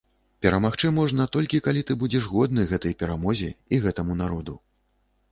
Перамагчы 0.43 0.87
можна 0.99 1.25
толькі, 1.35 1.59
калі 1.67 1.83
ты 1.89 1.95
будзеш 2.03 2.23
годны 2.31 2.65
гэтай 2.71 2.95
перамозе 3.03 3.51
і 3.77 3.79
гэтаму 3.85 4.17
народу. 4.23 4.57